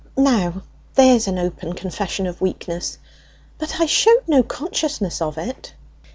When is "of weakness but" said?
2.25-3.79